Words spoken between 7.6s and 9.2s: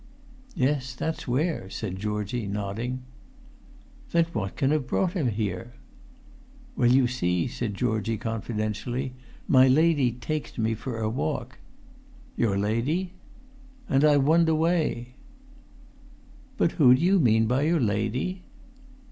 Georgie, confidentially,